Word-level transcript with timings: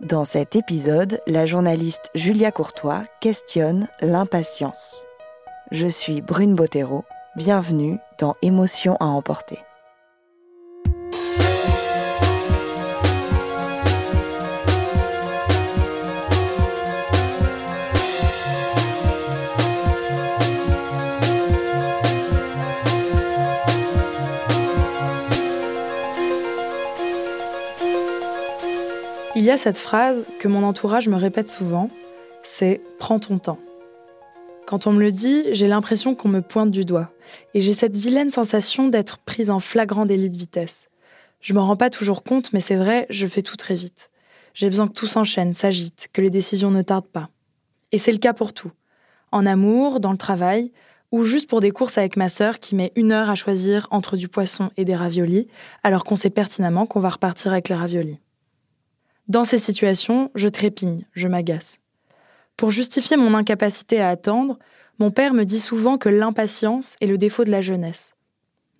Dans 0.00 0.26
cet 0.26 0.56
épisode, 0.56 1.22
la 1.26 1.46
journaliste 1.46 2.10
Julia 2.14 2.52
Courtois 2.52 3.02
questionne 3.20 3.88
l'impatience. 4.02 5.06
Je 5.70 5.86
suis 5.86 6.20
Brune 6.20 6.54
Bottero, 6.54 7.06
bienvenue 7.36 7.98
dans 8.18 8.36
Émotions 8.42 8.98
à 9.00 9.06
emporter. 9.06 9.58
Y 29.46 29.52
a 29.52 29.56
cette 29.56 29.78
phrase 29.78 30.26
que 30.40 30.48
mon 30.48 30.64
entourage 30.64 31.08
me 31.08 31.14
répète 31.14 31.48
souvent, 31.48 31.88
c'est 32.42 32.80
prends 32.98 33.20
ton 33.20 33.38
temps. 33.38 33.60
Quand 34.66 34.88
on 34.88 34.92
me 34.92 35.00
le 35.00 35.12
dit, 35.12 35.44
j'ai 35.52 35.68
l'impression 35.68 36.16
qu'on 36.16 36.28
me 36.28 36.42
pointe 36.42 36.72
du 36.72 36.84
doigt, 36.84 37.12
et 37.54 37.60
j'ai 37.60 37.72
cette 37.72 37.96
vilaine 37.96 38.30
sensation 38.30 38.88
d'être 38.88 39.18
prise 39.18 39.50
en 39.50 39.60
flagrant 39.60 40.04
délit 40.04 40.30
de 40.30 40.36
vitesse. 40.36 40.88
Je 41.40 41.54
m'en 41.54 41.64
rends 41.64 41.76
pas 41.76 41.90
toujours 41.90 42.24
compte, 42.24 42.52
mais 42.52 42.58
c'est 42.58 42.74
vrai, 42.74 43.06
je 43.08 43.28
fais 43.28 43.42
tout 43.42 43.54
très 43.54 43.76
vite. 43.76 44.10
J'ai 44.52 44.68
besoin 44.68 44.88
que 44.88 44.94
tout 44.94 45.06
s'enchaîne, 45.06 45.52
s'agite, 45.52 46.08
que 46.12 46.20
les 46.20 46.30
décisions 46.30 46.72
ne 46.72 46.82
tardent 46.82 47.06
pas. 47.06 47.28
Et 47.92 47.98
c'est 47.98 48.10
le 48.10 48.18
cas 48.18 48.32
pour 48.32 48.52
tout. 48.52 48.72
En 49.30 49.46
amour, 49.46 50.00
dans 50.00 50.10
le 50.10 50.18
travail, 50.18 50.72
ou 51.12 51.22
juste 51.22 51.48
pour 51.48 51.60
des 51.60 51.70
courses 51.70 51.98
avec 51.98 52.16
ma 52.16 52.28
sœur 52.28 52.58
qui 52.58 52.74
met 52.74 52.90
une 52.96 53.12
heure 53.12 53.30
à 53.30 53.36
choisir 53.36 53.86
entre 53.92 54.16
du 54.16 54.26
poisson 54.26 54.70
et 54.76 54.84
des 54.84 54.96
raviolis, 54.96 55.46
alors 55.84 56.02
qu'on 56.02 56.16
sait 56.16 56.30
pertinemment 56.30 56.86
qu'on 56.86 56.98
va 56.98 57.10
repartir 57.10 57.52
avec 57.52 57.68
les 57.68 57.76
raviolis. 57.76 58.18
Dans 59.28 59.44
ces 59.44 59.58
situations, 59.58 60.30
je 60.36 60.48
trépigne, 60.48 61.04
je 61.12 61.26
m'agace. 61.26 61.78
Pour 62.56 62.70
justifier 62.70 63.16
mon 63.16 63.34
incapacité 63.34 64.00
à 64.00 64.08
attendre, 64.08 64.58
mon 64.98 65.10
père 65.10 65.34
me 65.34 65.44
dit 65.44 65.60
souvent 65.60 65.98
que 65.98 66.08
l'impatience 66.08 66.94
est 67.00 67.06
le 67.06 67.18
défaut 67.18 67.44
de 67.44 67.50
la 67.50 67.60
jeunesse. 67.60 68.14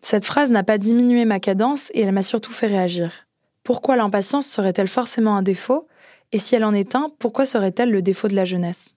Cette 0.02 0.24
phrase 0.24 0.52
n'a 0.52 0.62
pas 0.62 0.78
diminué 0.78 1.24
ma 1.24 1.40
cadence 1.40 1.90
et 1.92 2.02
elle 2.02 2.12
m'a 2.12 2.22
surtout 2.22 2.52
fait 2.52 2.68
réagir. 2.68 3.26
Pourquoi 3.64 3.96
l'impatience 3.96 4.46
serait-elle 4.46 4.86
forcément 4.86 5.36
un 5.36 5.42
défaut? 5.42 5.88
Et 6.30 6.38
si 6.38 6.54
elle 6.54 6.64
en 6.64 6.74
est 6.74 6.94
un, 6.94 7.10
pourquoi 7.18 7.44
serait-elle 7.44 7.90
le 7.90 8.02
défaut 8.02 8.28
de 8.28 8.36
la 8.36 8.44
jeunesse? 8.44 8.94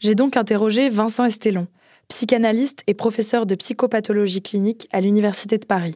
J'ai 0.00 0.16
donc 0.16 0.36
interrogé 0.36 0.88
Vincent 0.88 1.24
Estelon, 1.24 1.68
psychanalyste 2.08 2.82
et 2.88 2.94
professeur 2.94 3.46
de 3.46 3.54
psychopathologie 3.54 4.42
clinique 4.42 4.88
à 4.90 5.00
l'Université 5.00 5.58
de 5.58 5.66
Paris. 5.66 5.94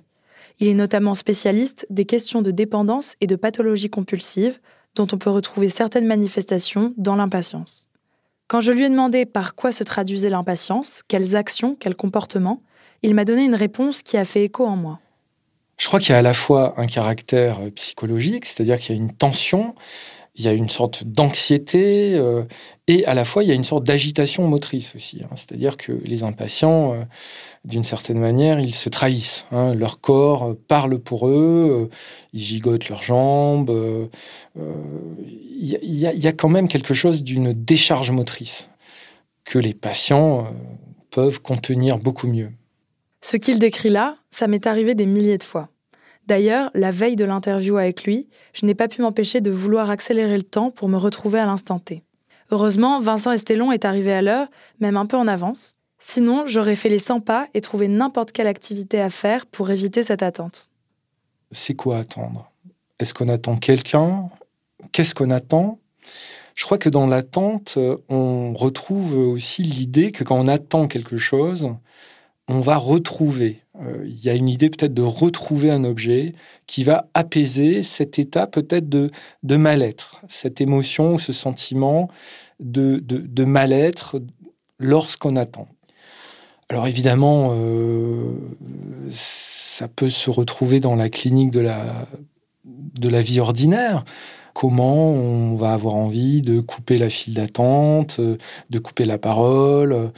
Il 0.61 0.69
est 0.69 0.75
notamment 0.75 1.15
spécialiste 1.15 1.87
des 1.91 2.05
questions 2.05 2.43
de 2.43 2.51
dépendance 2.51 3.17
et 3.21 3.27
de 3.27 3.37
pathologie 3.37 3.91
compulsive, 3.91 4.61
dont 4.95 5.07
on 5.13 5.19
peut 5.19 5.31
retrouver 5.31 5.69
certaines 5.69 6.07
manifestations 6.07 6.95
dans 6.97 7.17
l'impatience. 7.17 7.89
Quand 8.47 8.61
je 8.61 8.73
lui 8.73 8.85
ai 8.85 8.89
demandé 8.89 9.27
par 9.27 9.55
quoi 9.55 9.73
se 9.73 9.83
traduisait 9.85 10.31
l'impatience, 10.31 11.03
quelles 11.09 11.35
actions, 11.35 11.75
quels 11.75 11.97
comportements, 11.97 12.62
il 13.03 13.15
m'a 13.15 13.25
donné 13.25 13.45
une 13.45 13.55
réponse 13.55 14.03
qui 14.03 14.17
a 14.17 14.25
fait 14.25 14.45
écho 14.45 14.65
en 14.65 14.77
moi. 14.77 15.01
Je 15.77 15.89
crois 15.89 15.99
qu'il 15.99 16.11
y 16.11 16.15
a 16.15 16.19
à 16.19 16.23
la 16.23 16.35
fois 16.35 16.75
un 16.77 16.87
caractère 16.87 17.59
psychologique, 17.75 18.45
c'est-à-dire 18.45 18.79
qu'il 18.79 18.95
y 18.95 18.99
a 18.99 19.03
une 19.03 19.12
tension, 19.12 19.75
il 20.37 20.45
y 20.45 20.49
a 20.49 20.53
une 20.53 20.69
sorte 20.69 21.05
d'anxiété 21.05 22.15
euh, 22.15 22.43
et 22.89 23.05
à 23.07 23.15
la 23.15 23.25
fois 23.25 23.45
il 23.45 23.49
y 23.49 23.53
a 23.53 23.55
une 23.55 23.65
sorte 23.65 23.85
d'agitation 23.85 24.47
motrice 24.49 24.95
aussi. 24.97 25.21
Hein. 25.23 25.31
C'est-à-dire 25.37 25.77
que 25.77 25.93
les 25.93 26.25
impatients, 26.25 26.93
euh, 26.93 27.05
d'une 27.65 27.85
certaine 27.85 28.19
manière, 28.19 28.59
ils 28.59 28.75
se 28.75 28.89
trahissent. 28.89 29.47
Hein. 29.53 29.75
Leur 29.75 30.01
corps 30.01 30.45
euh, 30.45 30.61
parle 30.67 30.99
pour 30.99 31.29
eux, 31.29 31.89
ils 32.33 32.41
gigotent 32.41 32.89
leurs 32.89 33.03
jambes. 33.03 33.71
Il 34.57 35.79
y, 35.81 36.07
y, 36.07 36.27
a 36.27 36.33
quand 36.33 36.49
même 36.49 36.69
quelque 36.69 36.95
chose 36.95 37.23
d'une 37.23 37.53
décharge 37.53 38.11
motrice 38.11 38.71
que 39.45 39.59
les 39.59 39.75
patients 39.75 40.49
peuvent 41.11 41.41
contenir 41.41 41.99
beaucoup 41.99 42.27
mieux. 42.27 42.51
Ce 43.23 43.37
qu'il 43.37 43.59
décrit 43.59 43.91
là, 43.91 44.17
ça 44.31 44.49
m'est 44.49 44.67
arrivé 44.67 44.95
des 44.95 45.07
milliers 45.07 45.39
de 45.39 45.45
fois. 45.45 45.69
D'ailleurs, 46.26 46.71
la 46.75 46.91
veille 46.91 47.17
de 47.17 47.25
l'interview 47.25 47.76
avec 47.76 48.05
lui, 48.05 48.29
je 48.55 48.65
n'ai 48.65 48.75
pas 48.75 48.88
pu 48.88 49.03
m'empêcher 49.03 49.41
de 49.41 49.50
vouloir 49.50 49.91
accélérer 49.91 50.37
le 50.37 50.43
temps 50.43 50.71
pour 50.71 50.88
me 50.88 50.97
retrouver 50.97 51.38
à 51.38 51.47
l'instant 51.47 51.79
T. 51.79 52.03
Heureusement, 52.50 53.00
Vincent 53.00 53.32
Estelon 53.32 53.73
est 53.73 53.85
arrivé 53.85 54.12
à 54.12 54.23
l'heure, 54.23 54.49
même 54.81 54.97
un 54.97 55.06
peu 55.06 55.17
en 55.17 55.29
avance. 55.29 55.76
Sinon, 55.99 56.47
j'aurais 56.47 56.76
fait 56.76 56.88
les 56.88 56.99
100 56.99 57.21
pas 57.21 57.47
et 57.55 57.61
trouvé 57.61 57.88
n'importe 57.88 58.32
quelle 58.32 58.47
activité 58.47 59.00
à 59.00 59.11
faire 59.11 59.47
pour 59.47 59.71
éviter 59.71 60.03
cette 60.03 60.23
attente. 60.23 60.69
C'est 61.53 61.75
quoi 61.75 61.99
attendre? 61.99 62.50
Est-ce 62.99 63.15
qu'on 63.15 63.29
attend 63.29 63.56
quelqu'un? 63.56 64.29
Qu'est-ce 64.93 65.15
qu'on 65.15 65.31
attend? 65.31 65.79
Je 66.55 66.65
crois 66.65 66.79
que 66.79 66.88
dans 66.88 67.06
l'attente, 67.06 67.79
on 68.09 68.53
retrouve 68.55 69.17
aussi 69.17 69.62
l'idée 69.62 70.12
que 70.12 70.25
quand 70.25 70.38
on 70.38 70.47
attend 70.47 70.87
quelque 70.87 71.17
chose, 71.17 71.71
on 72.49 72.61
va 72.61 72.76
retrouver. 72.76 73.63
Euh, 73.81 74.05
il 74.06 74.25
y 74.25 74.29
a 74.29 74.35
une 74.35 74.49
idée 74.49 74.71
peut-être 74.71 74.94
de 74.94 75.03
retrouver 75.03 75.71
un 75.71 75.85
objet 75.85 76.35
qui 76.67 76.85
va 76.85 77.09
apaiser 77.15 77.82
cet 77.82 78.19
état 78.19 78.47
peut-être 78.47 78.88
de, 78.88 79.11
de 79.43 79.56
mal-être, 79.56 80.23
cette 80.29 80.61
émotion 80.61 81.15
ou 81.15 81.19
ce 81.19 81.32
sentiment 81.32 82.09
de, 82.61 82.99
de, 82.99 83.44
mal-être 83.44 84.21
lorsqu'on 84.79 85.35
attend. 85.35 85.67
Alors 86.69 86.87
évidemment, 86.87 87.50
euh, 87.53 88.37
ça 89.11 89.88
peut 89.88 90.09
se 90.09 90.31
retrouver 90.31 90.79
dans 90.79 90.94
la 90.94 91.11
clinique 91.11 91.50
de 91.50 91.61
la, 91.61 92.06
de 92.65 93.09
la 93.09 93.21
vie 93.21 93.41
ordinaire. 93.41 94.05
Comment 94.55 95.11
on 95.11 95.56
va 95.56 95.73
avoir 95.73 95.97
envie 95.97 96.43
de 96.43 96.61
couper 96.61 96.97
la 96.97 97.11
file 97.11 97.35
d'attente, 97.35 98.21
de 98.21 98.79
couper 98.79 99.05
la 99.05 99.19
parole, 99.19 100.12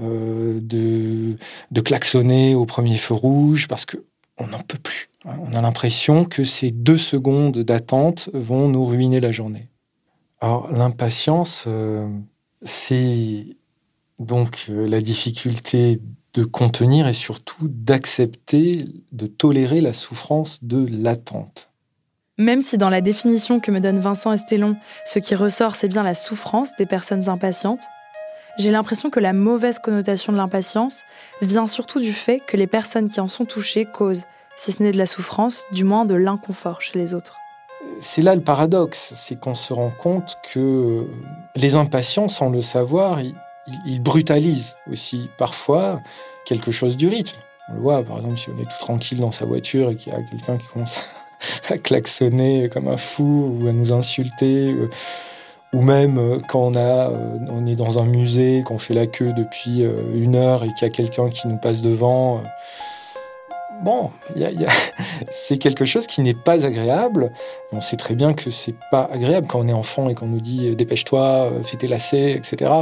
euh, 0.00 0.60
de, 0.62 1.36
de 1.70 1.80
klaxonner 1.80 2.54
au 2.54 2.66
premier 2.66 2.98
feu 2.98 3.14
rouge 3.14 3.68
parce 3.68 3.84
que 3.84 3.98
on 4.38 4.46
n'en 4.46 4.60
peut 4.60 4.78
plus. 4.78 5.08
Hein. 5.24 5.36
On 5.40 5.56
a 5.56 5.60
l'impression 5.60 6.24
que 6.24 6.44
ces 6.44 6.70
deux 6.70 6.98
secondes 6.98 7.58
d'attente 7.58 8.30
vont 8.32 8.68
nous 8.68 8.84
ruiner 8.84 9.20
la 9.20 9.32
journée. 9.32 9.68
Alors 10.40 10.70
l'impatience, 10.70 11.64
euh, 11.66 12.08
c'est 12.62 13.46
donc 14.18 14.66
euh, 14.68 14.86
la 14.86 15.00
difficulté 15.00 16.00
de 16.34 16.44
contenir 16.44 17.08
et 17.08 17.12
surtout 17.12 17.66
d'accepter, 17.68 18.86
de 19.12 19.26
tolérer 19.26 19.80
la 19.80 19.92
souffrance 19.92 20.62
de 20.62 20.86
l'attente. 20.90 21.70
Même 22.36 22.62
si 22.62 22.78
dans 22.78 22.90
la 22.90 23.00
définition 23.00 23.58
que 23.58 23.72
me 23.72 23.80
donne 23.80 23.98
Vincent 23.98 24.32
Estelon, 24.32 24.76
ce 25.04 25.18
qui 25.18 25.34
ressort, 25.34 25.74
c'est 25.74 25.88
bien 25.88 26.04
la 26.04 26.14
souffrance 26.14 26.70
des 26.78 26.86
personnes 26.86 27.28
impatientes, 27.28 27.82
j'ai 28.58 28.72
l'impression 28.72 29.08
que 29.08 29.20
la 29.20 29.32
mauvaise 29.32 29.78
connotation 29.78 30.32
de 30.32 30.36
l'impatience 30.36 31.04
vient 31.40 31.68
surtout 31.68 32.00
du 32.00 32.12
fait 32.12 32.40
que 32.40 32.56
les 32.56 32.66
personnes 32.66 33.08
qui 33.08 33.20
en 33.20 33.28
sont 33.28 33.44
touchées 33.44 33.86
causent, 33.86 34.24
si 34.56 34.72
ce 34.72 34.82
n'est 34.82 34.90
de 34.90 34.98
la 34.98 35.06
souffrance, 35.06 35.64
du 35.70 35.84
moins 35.84 36.04
de 36.04 36.14
l'inconfort 36.14 36.82
chez 36.82 36.98
les 36.98 37.14
autres. 37.14 37.36
C'est 38.00 38.22
là 38.22 38.34
le 38.34 38.40
paradoxe, 38.40 39.12
c'est 39.14 39.38
qu'on 39.38 39.54
se 39.54 39.72
rend 39.72 39.90
compte 39.90 40.38
que 40.52 41.06
les 41.54 41.76
impatients, 41.76 42.26
sans 42.26 42.50
le 42.50 42.60
savoir, 42.60 43.20
ils, 43.20 44.02
brutalisent 44.02 44.74
aussi 44.90 45.28
parfois 45.38 46.00
quelque 46.44 46.72
chose 46.72 46.96
du 46.96 47.06
rythme. 47.06 47.38
On 47.68 47.74
le 47.74 47.80
voit, 47.80 48.02
par 48.02 48.16
exemple, 48.16 48.38
si 48.38 48.48
on 48.50 48.60
est 48.60 48.64
tout 48.64 48.78
tranquille 48.80 49.20
dans 49.20 49.30
sa 49.30 49.44
voiture 49.44 49.90
et 49.90 49.96
qu'il 49.96 50.12
y 50.12 50.16
a 50.16 50.22
quelqu'un 50.22 50.56
qui 50.56 50.66
commence 50.72 51.04
à 51.70 51.78
klaxonner 51.78 52.68
comme 52.68 52.88
un 52.88 52.96
fou 52.96 53.60
ou 53.60 53.68
à 53.68 53.72
nous 53.72 53.92
insulter 53.92 54.72
euh, 54.72 54.90
ou 55.72 55.82
même 55.82 56.18
euh, 56.18 56.38
quand 56.48 56.60
on, 56.60 56.74
a, 56.74 57.10
euh, 57.10 57.38
on 57.50 57.66
est 57.66 57.76
dans 57.76 57.98
un 57.98 58.06
musée, 58.06 58.62
qu'on 58.64 58.78
fait 58.78 58.94
la 58.94 59.06
queue 59.06 59.32
depuis 59.32 59.82
euh, 59.82 59.92
une 60.14 60.34
heure 60.34 60.64
et 60.64 60.68
qu'il 60.68 60.82
y 60.82 60.90
a 60.90 60.90
quelqu'un 60.90 61.28
qui 61.28 61.46
nous 61.46 61.58
passe 61.58 61.82
devant. 61.82 62.42
Bon, 63.82 64.10
c'est 65.30 65.58
quelque 65.58 65.84
chose 65.84 66.06
qui 66.08 66.20
n'est 66.20 66.34
pas 66.34 66.66
agréable. 66.66 67.32
On 67.70 67.80
sait 67.80 67.96
très 67.96 68.14
bien 68.14 68.32
que 68.34 68.50
c'est 68.50 68.74
pas 68.90 69.08
agréable 69.12 69.46
quand 69.46 69.60
on 69.60 69.68
est 69.68 69.72
enfant 69.72 70.08
et 70.08 70.14
qu'on 70.16 70.26
nous 70.26 70.40
dit 70.40 70.74
dépêche-toi, 70.74 71.52
fais 71.62 71.76
tes 71.76 71.86
lacets, 71.86 72.32
etc. 72.32 72.72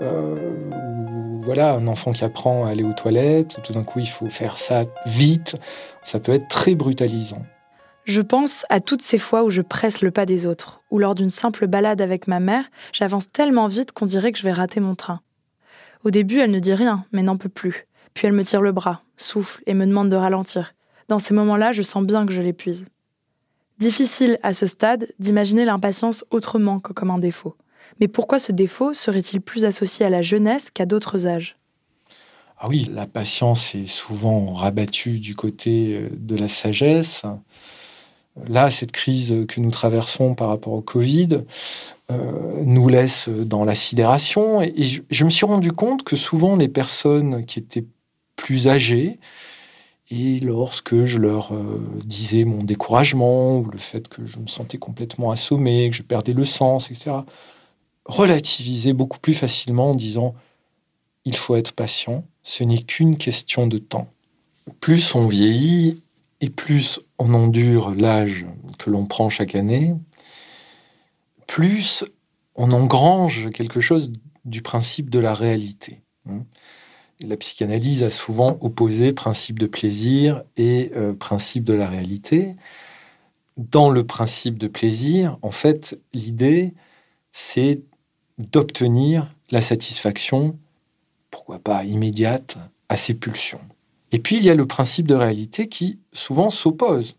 ou 0.00 1.40
voilà, 1.42 1.72
un 1.72 1.88
enfant 1.88 2.12
qui 2.12 2.24
apprend 2.24 2.66
à 2.66 2.70
aller 2.70 2.84
aux 2.84 2.92
toilettes, 2.92 3.60
tout 3.64 3.72
d'un 3.72 3.82
coup 3.82 3.98
il 3.98 4.08
faut 4.08 4.28
faire 4.28 4.58
ça 4.58 4.84
vite. 5.06 5.56
Ça 6.02 6.20
peut 6.20 6.34
être 6.34 6.46
très 6.46 6.76
brutalisant. 6.76 7.42
Je 8.08 8.22
pense 8.22 8.64
à 8.70 8.80
toutes 8.80 9.02
ces 9.02 9.18
fois 9.18 9.44
où 9.44 9.50
je 9.50 9.60
presse 9.60 10.00
le 10.00 10.10
pas 10.10 10.24
des 10.24 10.46
autres, 10.46 10.80
ou 10.90 10.98
lors 10.98 11.14
d'une 11.14 11.28
simple 11.28 11.66
balade 11.66 12.00
avec 12.00 12.26
ma 12.26 12.40
mère, 12.40 12.64
j'avance 12.90 13.30
tellement 13.30 13.66
vite 13.66 13.92
qu'on 13.92 14.06
dirait 14.06 14.32
que 14.32 14.38
je 14.38 14.44
vais 14.44 14.52
rater 14.52 14.80
mon 14.80 14.94
train. 14.94 15.20
Au 16.04 16.10
début, 16.10 16.38
elle 16.38 16.50
ne 16.50 16.58
dit 16.58 16.72
rien, 16.72 17.04
mais 17.12 17.22
n'en 17.22 17.36
peut 17.36 17.50
plus. 17.50 17.86
Puis 18.14 18.26
elle 18.26 18.32
me 18.32 18.44
tire 18.44 18.62
le 18.62 18.72
bras, 18.72 19.02
souffle 19.18 19.62
et 19.66 19.74
me 19.74 19.84
demande 19.84 20.08
de 20.08 20.16
ralentir. 20.16 20.74
Dans 21.08 21.18
ces 21.18 21.34
moments-là, 21.34 21.72
je 21.72 21.82
sens 21.82 22.02
bien 22.02 22.24
que 22.24 22.32
je 22.32 22.40
l'épuise. 22.40 22.86
Difficile 23.78 24.38
à 24.42 24.54
ce 24.54 24.64
stade 24.64 25.06
d'imaginer 25.18 25.66
l'impatience 25.66 26.24
autrement 26.30 26.80
que 26.80 26.94
comme 26.94 27.10
un 27.10 27.18
défaut. 27.18 27.56
Mais 28.00 28.08
pourquoi 28.08 28.38
ce 28.38 28.52
défaut 28.52 28.94
serait-il 28.94 29.42
plus 29.42 29.66
associé 29.66 30.06
à 30.06 30.10
la 30.10 30.22
jeunesse 30.22 30.70
qu'à 30.70 30.86
d'autres 30.86 31.26
âges? 31.26 31.58
Ah 32.58 32.68
oui, 32.70 32.88
la 32.90 33.06
patience 33.06 33.74
est 33.74 33.84
souvent 33.84 34.54
rabattue 34.54 35.20
du 35.20 35.34
côté 35.34 35.94
euh, 35.94 36.08
de 36.10 36.36
la 36.36 36.48
sagesse. 36.48 37.26
Là, 38.46 38.70
cette 38.70 38.92
crise 38.92 39.46
que 39.48 39.60
nous 39.60 39.70
traversons 39.70 40.34
par 40.34 40.48
rapport 40.48 40.72
au 40.72 40.80
Covid 40.80 41.40
euh, 42.10 42.62
nous 42.64 42.88
laisse 42.88 43.28
dans 43.28 43.64
la 43.64 43.74
sidération. 43.74 44.62
Et, 44.62 44.74
je, 45.10 45.24
me 45.24 45.30
suis 45.30 45.46
rendu 45.46 45.72
compte 45.72 46.04
que 46.04 46.16
souvent 46.16 46.56
les 46.56 46.68
personnes 46.68 47.44
qui 47.44 47.58
étaient 47.58 47.84
plus 48.36 48.68
âgées, 48.68 49.18
et 50.10 50.38
lorsque 50.38 51.04
je 51.04 51.18
leur 51.18 51.52
euh, 51.52 51.82
disais 52.04 52.44
mon 52.44 52.62
découragement 52.62 53.58
ou 53.58 53.70
le 53.70 53.78
fait 53.78 54.08
que 54.08 54.24
je 54.24 54.38
me 54.38 54.46
sentais 54.46 54.78
complètement 54.78 55.30
assommé, 55.30 55.90
que 55.90 55.96
je 55.96 56.02
perdais 56.02 56.32
le 56.32 56.44
sens, 56.44 56.90
etc., 56.90 57.16
relativisaient 58.06 58.94
beaucoup 58.94 59.18
plus 59.18 59.34
facilement 59.34 59.90
en 59.90 59.94
disant 59.94 60.34
il 61.26 61.36
faut 61.36 61.56
être 61.56 61.72
patient, 61.72 62.24
ce 62.42 62.64
n'est 62.64 62.82
qu'une 62.82 63.18
question 63.18 63.66
de 63.66 63.76
temps. 63.76 64.08
Plus 64.80 65.14
on 65.14 65.26
vieillit, 65.26 66.00
et 66.40 66.50
plus 66.50 67.00
on 67.18 67.34
endure 67.34 67.94
l'âge 67.94 68.46
que 68.78 68.90
l'on 68.90 69.06
prend 69.06 69.28
chaque 69.28 69.54
année, 69.54 69.94
plus 71.46 72.04
on 72.54 72.72
engrange 72.72 73.50
quelque 73.50 73.80
chose 73.80 74.12
du 74.44 74.62
principe 74.62 75.10
de 75.10 75.18
la 75.18 75.34
réalité. 75.34 76.02
La 77.20 77.36
psychanalyse 77.36 78.02
a 78.04 78.10
souvent 78.10 78.58
opposé 78.60 79.12
principe 79.12 79.58
de 79.58 79.66
plaisir 79.66 80.44
et 80.56 80.92
euh, 80.94 81.14
principe 81.14 81.64
de 81.64 81.72
la 81.72 81.88
réalité. 81.88 82.54
Dans 83.56 83.90
le 83.90 84.04
principe 84.04 84.56
de 84.56 84.68
plaisir, 84.68 85.36
en 85.42 85.50
fait, 85.50 85.98
l'idée, 86.12 86.74
c'est 87.32 87.82
d'obtenir 88.38 89.34
la 89.50 89.60
satisfaction, 89.62 90.56
pourquoi 91.30 91.58
pas 91.58 91.84
immédiate, 91.84 92.56
à 92.88 92.96
ses 92.96 93.14
pulsions. 93.14 93.60
Et 94.12 94.18
puis 94.18 94.36
il 94.36 94.44
y 94.44 94.50
a 94.50 94.54
le 94.54 94.66
principe 94.66 95.06
de 95.06 95.14
réalité 95.14 95.68
qui 95.68 95.98
souvent 96.12 96.50
s'oppose. 96.50 97.16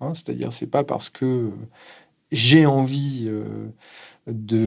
Hein, 0.00 0.12
C'est-à-dire, 0.14 0.52
c'est 0.52 0.66
pas 0.66 0.84
parce 0.84 1.10
que 1.10 1.50
j'ai 2.30 2.66
envie 2.66 3.24
euh, 3.26 3.72
de. 4.26 4.64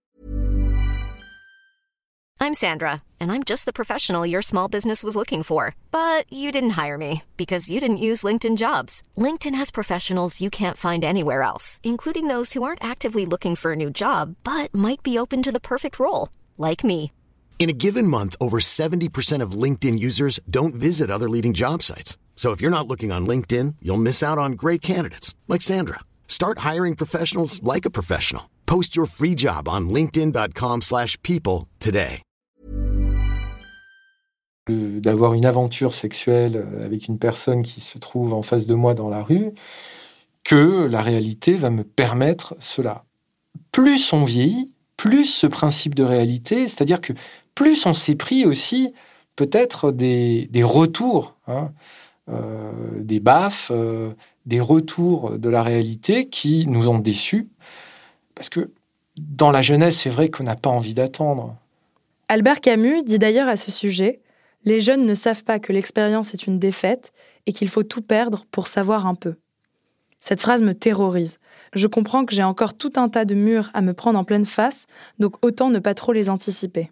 I'm 2.41 2.55
Sandra, 2.55 3.03
and 3.19 3.31
I'm 3.31 3.43
just 3.43 3.65
the 3.65 3.71
professional 3.71 4.25
your 4.25 4.41
small 4.41 4.67
business 4.67 5.03
was 5.03 5.15
looking 5.15 5.43
for. 5.43 5.75
But 5.91 6.25
you 6.31 6.51
didn't 6.51 6.71
hire 6.71 6.97
me 6.97 7.21
because 7.37 7.69
you 7.69 7.79
didn't 7.79 7.97
use 7.97 8.23
LinkedIn 8.23 8.57
jobs. 8.57 9.03
LinkedIn 9.15 9.55
has 9.55 9.71
professionals 9.71 10.41
you 10.41 10.49
can't 10.49 10.77
find 10.77 11.03
anywhere 11.03 11.43
else, 11.43 11.79
including 11.83 12.27
those 12.27 12.53
who 12.53 12.63
aren't 12.63 12.83
actively 12.83 13.25
looking 13.25 13.55
for 13.55 13.73
a 13.73 13.75
new 13.75 13.91
job 13.91 14.35
but 14.43 14.73
might 14.73 15.03
be 15.03 15.19
open 15.19 15.43
to 15.43 15.51
the 15.51 15.59
perfect 15.61 15.99
role, 15.99 16.29
like 16.57 16.83
me. 16.83 17.11
In 17.61 17.69
a 17.69 17.73
given 17.73 18.07
month, 18.07 18.35
over 18.41 18.57
70% 18.57 19.43
of 19.43 19.51
LinkedIn 19.51 19.99
users 19.99 20.39
don't 20.49 20.73
visit 20.73 21.11
other 21.11 21.29
leading 21.29 21.53
job 21.53 21.83
sites. 21.83 22.17
So 22.35 22.49
if 22.49 22.59
you're 22.59 22.71
not 22.71 22.87
looking 22.87 23.11
on 23.11 23.27
LinkedIn, 23.27 23.75
you'll 23.83 24.01
miss 24.01 24.23
out 24.23 24.39
on 24.39 24.53
great 24.53 24.81
candidates 24.81 25.35
like 25.47 25.61
Sandra. 25.61 25.99
Start 26.27 26.65
hiring 26.69 26.95
professionals 26.95 27.61
like 27.61 27.85
a 27.85 27.91
professional. 27.91 28.49
Post 28.65 28.95
your 28.95 29.05
free 29.05 29.35
job 29.35 29.67
on 29.69 29.91
linkedin.com/people 29.91 31.67
today. 31.77 32.23
D'avoir 34.67 35.35
une 35.35 35.45
aventure 35.45 35.93
sexuelle 35.93 36.55
euh, 36.55 36.83
avec 36.83 37.07
une 37.09 37.19
personne 37.19 37.61
qui 37.61 37.79
se 37.79 37.99
trouve 37.99 38.33
en 38.33 38.41
face 38.41 38.65
de 38.65 38.73
moi 38.73 38.95
dans 38.95 39.09
la 39.09 39.21
rue 39.21 39.53
que 40.43 40.87
la 40.87 41.03
réalité 41.03 41.57
va 41.57 41.69
me 41.69 41.83
permettre 41.83 42.55
cela. 42.59 43.03
Plus 43.71 44.13
on 44.13 44.25
vieillit, 44.25 44.73
plus 45.01 45.25
ce 45.25 45.47
principe 45.47 45.95
de 45.95 46.03
réalité, 46.03 46.67
c'est-à-dire 46.67 47.01
que 47.01 47.13
plus 47.55 47.85
on 47.85 47.93
s'est 47.93 48.15
pris 48.15 48.45
aussi 48.45 48.93
peut-être 49.35 49.91
des, 49.91 50.49
retours, 50.63 51.35
hein, 51.47 51.71
euh, 52.29 52.71
des 52.99 53.19
baffes, 53.19 53.71
euh, 53.73 54.11
des 54.45 54.59
retours 54.59 55.37
de 55.37 55.49
la 55.49 55.63
réalité 55.63 56.27
qui 56.29 56.67
nous 56.67 56.89
ont 56.89 56.99
déçus. 56.99 57.49
Parce 58.35 58.49
que 58.49 58.71
dans 59.17 59.51
la 59.51 59.61
jeunesse, 59.61 59.99
c'est 59.99 60.09
vrai 60.09 60.29
qu'on 60.29 60.43
n'a 60.43 60.55
pas 60.55 60.69
envie 60.69 60.93
d'attendre. 60.93 61.55
Albert 62.27 62.61
Camus 62.61 63.03
dit 63.03 63.19
d'ailleurs 63.19 63.47
à 63.47 63.55
ce 63.55 63.71
sujet 63.71 64.21
Les 64.63 64.79
jeunes 64.79 65.05
ne 65.05 65.13
savent 65.13 65.43
pas 65.43 65.59
que 65.59 65.73
l'expérience 65.73 66.33
est 66.33 66.47
une 66.47 66.59
défaite 66.59 67.11
et 67.45 67.51
qu'il 67.51 67.69
faut 67.69 67.83
tout 67.83 68.01
perdre 68.01 68.45
pour 68.51 68.67
savoir 68.67 69.05
un 69.05 69.15
peu. 69.15 69.35
Cette 70.19 70.39
phrase 70.39 70.61
me 70.61 70.73
terrorise. 70.73 71.39
Je 71.73 71.87
comprends 71.87 72.25
que 72.25 72.35
j'ai 72.35 72.43
encore 72.43 72.75
tout 72.75 72.93
un 72.95 73.09
tas 73.09 73.25
de 73.25 73.33
murs 73.33 73.71
à 73.73 73.81
me 73.81 73.93
prendre 73.93 74.19
en 74.19 74.23
pleine 74.23 74.45
face, 74.45 74.85
donc 75.17 75.43
autant 75.43 75.69
ne 75.69 75.79
pas 75.79 75.95
trop 75.95 76.13
les 76.13 76.29
anticiper. 76.29 76.91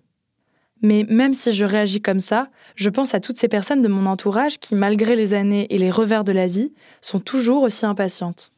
Mais 0.82 1.06
même 1.10 1.34
si 1.34 1.52
je 1.54 1.66
réagis 1.66 2.02
comme 2.02 2.20
ça, 2.20 2.50
je 2.76 2.90
pense 2.90 3.14
à 3.14 3.20
toutes 3.20 3.38
ces 3.38 3.48
personnes 3.48 3.82
de 3.82 3.88
mon 3.88 4.06
entourage 4.06 4.60
qui, 4.60 4.76
malgré 4.76 5.16
les 5.16 5.34
années 5.34 5.68
et 5.70 5.78
les 5.78 5.92
revers 5.92 6.24
de 6.24 6.32
la 6.32 6.48
vie, 6.48 6.72
sont 7.02 7.20
toujours 7.20 7.64
aussi 7.64 7.86
impatientes. 7.86 8.52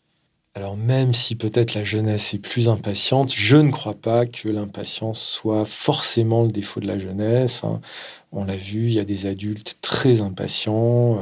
Alors 0.54 0.76
même 0.76 1.14
si 1.14 1.36
peut-être 1.38 1.76
la 1.76 1.86
jeunesse 1.86 2.34
est 2.34 2.40
plus 2.40 2.68
impatiente, 2.68 3.34
je 3.34 3.56
ne 3.56 3.72
crois 3.72 3.94
pas 3.94 4.26
que 4.26 4.50
l'impatience 4.50 5.22
soit 5.22 5.64
forcément 5.64 6.44
le 6.44 6.52
défaut 6.52 6.82
de 6.82 6.88
la 6.88 7.00
jeunesse. 7.00 7.64
Hein. 7.64 7.80
On 8.34 8.44
l'a 8.44 8.58
vu, 8.58 8.88
il 8.88 8.94
y 8.94 9.00
a 9.00 9.06
des 9.06 9.28
adultes 9.28 9.78
très 9.82 10.22
impatients, 10.22 11.20
euh, 11.20 11.22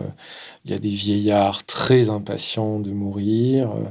il 0.65 0.71
y 0.71 0.73
a 0.73 0.79
des 0.79 0.89
vieillards 0.89 1.63
très 1.63 2.09
impatients 2.09 2.79
de 2.79 2.89
mourir, 2.89 3.71
euh, 3.71 3.89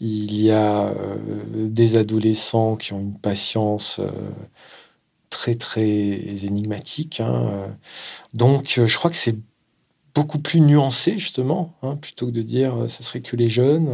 il 0.00 0.38
y 0.38 0.50
a 0.50 0.88
euh, 0.88 1.16
des 1.54 1.96
adolescents 1.96 2.76
qui 2.76 2.92
ont 2.92 3.00
une 3.00 3.18
patience 3.18 4.00
très 5.30 5.54
très 5.54 5.86
énigmatique. 5.86 7.20
Hein. 7.20 7.68
Donc 8.34 8.80
je 8.84 8.96
crois 8.96 9.10
que 9.10 9.16
c'est 9.16 9.36
beaucoup 10.14 10.38
plus 10.38 10.60
nuancé 10.60 11.18
justement, 11.18 11.74
hein, 11.82 11.96
plutôt 11.96 12.26
que 12.26 12.32
de 12.32 12.42
dire 12.42 12.74
ça 12.88 13.02
serait 13.02 13.20
que 13.20 13.36
les 13.36 13.48
jeunes. 13.48 13.88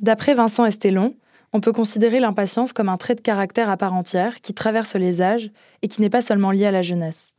D'après 0.00 0.34
Vincent 0.34 0.64
Estelon, 0.64 1.14
on 1.52 1.60
peut 1.60 1.72
considérer 1.72 2.18
l'impatience 2.18 2.72
comme 2.72 2.88
un 2.88 2.96
trait 2.96 3.14
de 3.14 3.20
caractère 3.20 3.70
à 3.70 3.76
part 3.76 3.94
entière 3.94 4.40
qui 4.40 4.54
traverse 4.54 4.96
les 4.96 5.22
âges 5.22 5.50
et 5.82 5.88
qui 5.88 6.00
n'est 6.00 6.10
pas 6.10 6.22
seulement 6.22 6.50
lié 6.50 6.66
à 6.66 6.72
la 6.72 6.82
jeunesse. 6.82 7.34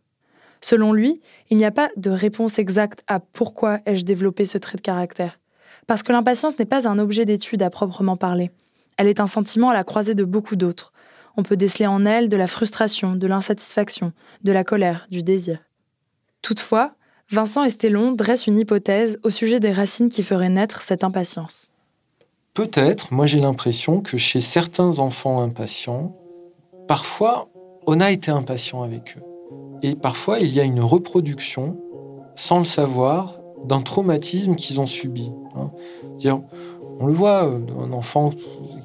Selon 0.61 0.93
lui, 0.93 1.21
il 1.49 1.57
n'y 1.57 1.65
a 1.65 1.71
pas 1.71 1.89
de 1.97 2.09
réponse 2.09 2.57
exacte 2.57 3.03
à 3.07 3.19
pourquoi 3.19 3.81
ai-je 3.85 4.05
développé 4.05 4.45
ce 4.45 4.57
trait 4.57 4.77
de 4.77 4.81
caractère. 4.81 5.37
Parce 5.85 6.01
que 6.01 6.11
l'impatience 6.11 6.57
n'est 6.57 6.65
pas 6.65 6.87
un 6.87 6.97
objet 6.97 7.25
d'étude 7.25 7.61
à 7.61 7.69
proprement 7.69 8.17
parler. 8.17 8.51
Elle 8.97 9.07
est 9.07 9.19
un 9.19 9.27
sentiment 9.27 9.69
à 9.69 9.73
la 9.73 9.83
croisée 9.83 10.15
de 10.15 10.23
beaucoup 10.23 10.55
d'autres. 10.55 10.93
On 11.37 11.43
peut 11.43 11.57
déceler 11.57 11.87
en 11.87 12.05
elle 12.05 12.29
de 12.29 12.37
la 12.37 12.47
frustration, 12.47 13.15
de 13.15 13.27
l'insatisfaction, 13.27 14.13
de 14.43 14.51
la 14.51 14.63
colère, 14.63 15.07
du 15.11 15.23
désir. 15.23 15.59
Toutefois, 16.41 16.93
Vincent 17.31 17.63
Estelon 17.63 18.11
dresse 18.11 18.47
une 18.47 18.59
hypothèse 18.59 19.19
au 19.23 19.29
sujet 19.29 19.59
des 19.59 19.71
racines 19.71 20.09
qui 20.09 20.23
feraient 20.23 20.49
naître 20.49 20.81
cette 20.81 21.03
impatience. 21.03 21.71
Peut-être, 22.53 23.11
moi 23.11 23.25
j'ai 23.25 23.39
l'impression 23.39 23.99
que 23.99 24.17
chez 24.17 24.39
certains 24.39 24.99
enfants 24.99 25.41
impatients, 25.41 26.15
parfois 26.87 27.49
on 27.87 27.99
a 27.99 28.11
été 28.11 28.31
impatient 28.31 28.83
avec 28.83 29.17
eux. 29.17 29.23
Et 29.81 29.95
parfois 29.95 30.39
il 30.39 30.53
y 30.53 30.59
a 30.59 30.63
une 30.63 30.81
reproduction, 30.81 31.77
sans 32.35 32.59
le 32.59 32.65
savoir, 32.65 33.39
d'un 33.65 33.81
traumatisme 33.81 34.55
qu'ils 34.55 34.79
ont 34.79 34.85
subi. 34.85 35.31
Hein. 35.55 35.71
on 36.99 37.07
le 37.07 37.13
voit, 37.13 37.45
euh, 37.45 37.59
un 37.81 37.91
enfant 37.91 38.29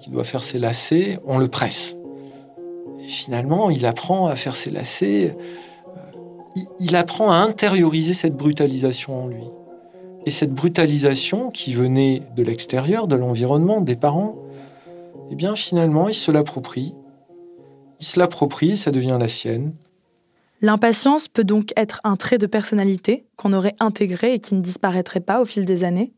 qui 0.01 0.11
doit 0.11 0.25
faire 0.25 0.43
ses 0.43 0.59
lacets, 0.59 1.19
on 1.27 1.39
le 1.39 1.49
presse. 1.49 1.95
Finalement, 3.11 3.71
il 3.71 3.87
apprend 3.87 4.29
à 4.29 4.37
faire 4.37 4.55
ses 4.55 4.71
lacets, 4.71 5.37
euh, 6.57 6.61
il 6.79 6.95
apprend 6.95 7.33
à 7.33 7.39
intérioriser 7.39 8.15
cette 8.15 8.37
brutalisation 8.37 9.25
en 9.25 9.27
lui. 9.27 9.43
Et 10.27 10.31
cette 10.31 10.53
brutalisation 10.53 11.51
qui 11.51 11.75
venait 11.75 12.23
de 12.37 12.45
l'extérieur, 12.45 13.09
de 13.09 13.17
l'environnement, 13.17 13.81
des 13.81 13.97
parents, 13.97 14.37
eh 15.33 15.35
bien 15.35 15.57
finalement, 15.57 16.09
il 16.09 16.15
se 16.15 16.31
l'approprie. 16.31 16.95
Il 17.99 18.07
se 18.07 18.17
l'approprie, 18.17 18.77
ça 18.77 18.93
devient 18.93 19.17
la 19.19 19.27
sienne. 19.27 19.73
L'impatience 20.61 21.27
peut 21.27 21.43
donc 21.43 21.73
être 21.77 22.01
un 22.05 22.15
trait 22.15 22.39
de 22.39 22.47
personnalité 22.47 23.27
qu'on 23.35 23.53
aurait 23.55 23.77
intégré 23.81 24.35
et 24.35 24.39
qui 24.39 24.55
ne 24.55 24.61
disparaîtrait 24.61 25.21
pas 25.21 25.41
au 25.41 25.45
fil 25.45 25.65
des 25.65 25.83
années. 25.83 26.13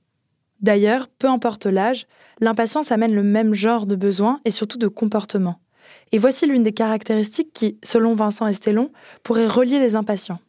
D'ailleurs, 0.61 1.09
peu 1.19 1.29
importe 1.29 1.65
l'âge, 1.65 2.07
l'impatience 2.39 2.93
amène 2.93 3.15
le 3.15 3.23
même 3.23 3.55
genre 3.55 3.87
de 3.87 3.97
besoins 3.97 4.41
et 4.45 4.51
surtout 4.51 4.79
de 4.79 4.89
comportements. 4.89 5.59
Et 6.13 6.19
voici 6.19 6.47
l'une 6.47 6.63
des 6.63 6.73
caractéristiques 6.73 7.53
qui, 7.53 7.79
selon 7.83 8.15
Vincent 8.15 8.47
Estelon, 8.47 8.91
pourrait 9.23 9.47
relier 9.47 9.79
les 9.79 9.97
impatients. 9.97 10.41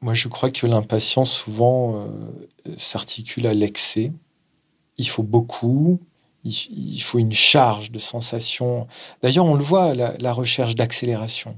Moi, 0.00 0.14
je 0.14 0.28
crois 0.28 0.50
que 0.50 0.66
l'impatience, 0.66 1.30
souvent, 1.30 1.96
euh, 1.96 2.76
s'articule 2.76 3.46
à 3.46 3.52
l'excès. 3.52 4.12
Il 4.96 5.08
faut 5.08 5.22
beaucoup, 5.24 6.00
il, 6.44 7.00
faut 7.00 7.18
une 7.18 7.32
charge 7.32 7.90
de 7.90 7.98
sensations. 7.98 8.86
D'ailleurs, 9.22 9.44
on 9.44 9.54
le 9.54 9.62
voit, 9.62 9.94
la, 9.94 10.32
recherche 10.32 10.74
d'accélération. 10.74 11.56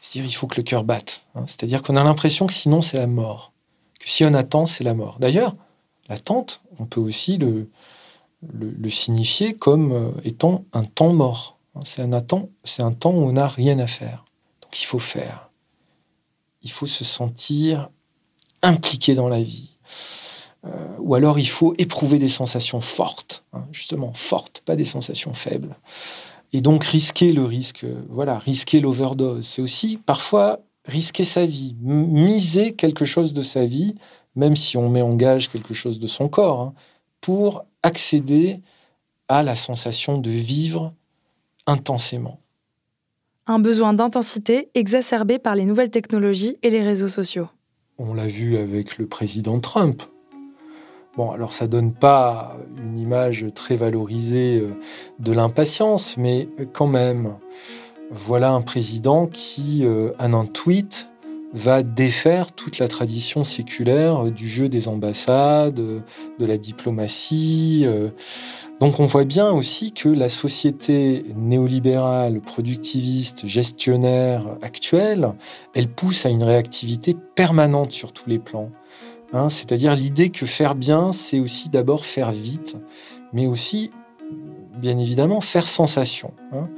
C'est-à-dire, 0.00 0.30
il 0.30 0.34
faut 0.34 0.46
que 0.46 0.56
le 0.56 0.62
cœur 0.62 0.84
batte. 0.84 1.22
Hein. 1.34 1.44
C'est-à-dire 1.46 1.82
qu'on 1.82 1.96
a 1.96 2.02
l'impression 2.02 2.46
que 2.46 2.52
sinon, 2.52 2.80
c'est 2.80 2.96
la 2.96 3.06
mort. 3.06 3.52
Que 4.00 4.08
si 4.08 4.24
on 4.24 4.34
attend, 4.34 4.66
c'est 4.66 4.84
la 4.84 4.94
mort. 4.94 5.18
D'ailleurs, 5.20 5.54
l'attente, 6.08 6.62
on 6.78 6.86
peut 6.86 7.00
aussi 7.00 7.38
le, 7.38 7.70
le, 8.52 8.90
signifier 8.90 9.52
comme 9.52 9.92
euh, 9.92 10.10
étant 10.24 10.64
un 10.72 10.84
temps 10.84 11.12
mort. 11.12 11.58
Hein. 11.74 11.80
C'est 11.84 12.02
un, 12.02 12.24
c'est 12.64 12.82
un 12.82 12.92
temps 12.92 13.12
où 13.12 13.22
on 13.22 13.32
n'a 13.32 13.48
rien 13.48 13.78
à 13.78 13.86
faire. 13.86 14.24
Donc, 14.62 14.80
il 14.80 14.84
faut 14.84 14.98
faire 14.98 15.48
il 16.62 16.70
faut 16.70 16.86
se 16.86 17.04
sentir 17.04 17.90
impliqué 18.62 19.14
dans 19.14 19.28
la 19.28 19.42
vie. 19.42 19.76
Euh, 20.64 20.96
ou 21.00 21.14
alors 21.14 21.38
il 21.38 21.48
faut 21.48 21.74
éprouver 21.78 22.18
des 22.18 22.28
sensations 22.28 22.80
fortes, 22.80 23.44
hein, 23.52 23.66
justement 23.72 24.12
fortes, 24.12 24.62
pas 24.64 24.76
des 24.76 24.84
sensations 24.84 25.34
faibles. 25.34 25.76
Et 26.52 26.60
donc 26.60 26.84
risquer 26.84 27.32
le 27.32 27.44
risque, 27.44 27.84
voilà, 28.08 28.38
risquer 28.38 28.80
l'overdose, 28.80 29.44
c'est 29.44 29.62
aussi 29.62 29.96
parfois 29.96 30.60
risquer 30.84 31.24
sa 31.24 31.46
vie, 31.46 31.74
miser 31.80 32.72
quelque 32.72 33.04
chose 33.04 33.32
de 33.32 33.42
sa 33.42 33.64
vie, 33.64 33.94
même 34.36 34.54
si 34.54 34.76
on 34.76 34.88
met 34.88 35.02
en 35.02 35.14
gage 35.14 35.48
quelque 35.48 35.74
chose 35.74 35.98
de 35.98 36.06
son 36.06 36.28
corps, 36.28 36.60
hein, 36.60 36.74
pour 37.20 37.64
accéder 37.82 38.60
à 39.28 39.42
la 39.42 39.56
sensation 39.56 40.18
de 40.18 40.30
vivre 40.30 40.92
intensément 41.66 42.42
un 43.46 43.58
besoin 43.58 43.92
d'intensité 43.92 44.70
exacerbé 44.74 45.38
par 45.38 45.56
les 45.56 45.64
nouvelles 45.64 45.90
technologies 45.90 46.56
et 46.62 46.70
les 46.70 46.82
réseaux 46.82 47.08
sociaux. 47.08 47.48
On 47.98 48.14
l'a 48.14 48.26
vu 48.26 48.56
avec 48.56 48.98
le 48.98 49.06
président 49.06 49.58
Trump. 49.60 50.02
Bon, 51.16 51.30
alors 51.30 51.52
ça 51.52 51.66
donne 51.66 51.92
pas 51.92 52.56
une 52.78 52.98
image 52.98 53.46
très 53.54 53.76
valorisée 53.76 54.60
euh, 54.60 54.72
de 55.18 55.32
l'impatience, 55.32 56.16
mais 56.16 56.48
quand 56.72 56.86
même, 56.86 57.34
voilà 58.10 58.52
un 58.52 58.62
président 58.62 59.26
qui, 59.26 59.84
euh, 59.84 60.12
en 60.18 60.32
un 60.32 60.46
tweet, 60.46 61.10
va 61.52 61.82
défaire 61.82 62.52
toute 62.52 62.78
la 62.78 62.88
tradition 62.88 63.44
séculaire 63.44 64.30
du 64.30 64.48
jeu 64.48 64.68
des 64.68 64.88
ambassades, 64.88 65.74
de 65.74 66.46
la 66.46 66.56
diplomatie. 66.56 67.82
Euh, 67.86 68.08
donc 68.80 69.00
on 69.00 69.06
voit 69.06 69.24
bien 69.24 69.50
aussi 69.50 69.92
que 69.92 70.08
la 70.08 70.28
société 70.28 71.24
néolibérale, 71.36 72.40
productiviste, 72.40 73.46
gestionnaire 73.46 74.46
actuelle, 74.62 75.32
elle 75.74 75.88
pousse 75.88 76.26
à 76.26 76.30
une 76.30 76.42
réactivité 76.42 77.14
permanente 77.34 77.92
sur 77.92 78.12
tous 78.12 78.28
les 78.28 78.38
plans. 78.38 78.70
Hein. 79.32 79.48
C'est-à-dire 79.48 79.94
l'idée 79.94 80.30
que 80.30 80.46
faire 80.46 80.74
bien, 80.74 81.12
c'est 81.12 81.38
aussi 81.38 81.68
d'abord 81.68 82.04
faire 82.04 82.32
vite, 82.32 82.76
mais 83.32 83.46
aussi, 83.46 83.90
bien 84.78 84.98
évidemment, 84.98 85.40
faire 85.40 85.68
sensation. 85.68 86.32
Hein. 86.52 86.68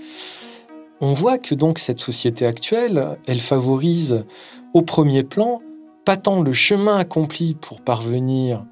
On 1.01 1.13
voit 1.13 1.39
que 1.39 1.55
donc 1.55 1.79
cette 1.79 2.01
société 2.01 2.47
actuelle, 2.47 3.19
elle 3.27 3.41
favorise 3.41 4.25
au 4.75 4.83
premier 4.83 5.23
plan 5.23 5.63
pas 6.05 6.17
tant 6.19 6.43
le 6.43 6.53
chemin 6.53 6.99
accompli 6.99 7.55
pour 7.55 7.81
parvenir 7.81 8.67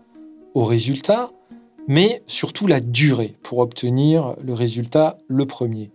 au 0.55 0.65
résultat, 0.65 1.31
mais 1.89 2.23
surtout 2.27 2.67
la 2.67 2.81
durée 2.81 3.37
pour 3.43 3.59
obtenir 3.61 4.37
le 4.45 4.53
résultat 4.53 5.17
le 5.29 5.47
premier. 5.47 5.91